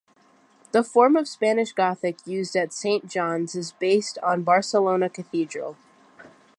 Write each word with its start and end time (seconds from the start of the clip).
The 0.71 0.83
form 0.83 1.15
of 1.15 1.27
Spanish 1.27 1.73
Gothic 1.73 2.25
used 2.25 2.55
at 2.55 2.73
Saint 2.73 3.05
John's 3.07 3.53
is 3.53 3.73
based 3.73 4.17
on 4.23 4.41
Barcelona 4.41 5.11
Cathedral. 5.11 5.77